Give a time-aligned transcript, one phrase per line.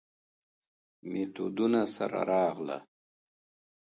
[1.11, 2.77] میتودونو سره راغله.